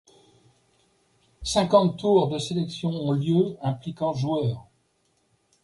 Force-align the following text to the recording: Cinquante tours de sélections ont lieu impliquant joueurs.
Cinquante 1.43 1.95
tours 1.99 2.27
de 2.29 2.39
sélections 2.39 2.89
ont 2.89 3.11
lieu 3.11 3.55
impliquant 3.61 4.13
joueurs. 4.15 4.67